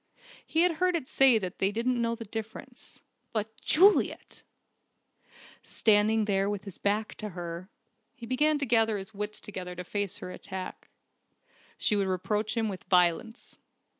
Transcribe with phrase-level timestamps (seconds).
[0.43, 3.03] He had heard it said that they didn't know the difference.
[3.33, 4.41] But Juliet!
[5.61, 7.69] Standing there with his back to her,
[8.15, 10.89] he began to gather his wits together to face her attack.
[11.77, 13.59] She would reproach him with violence.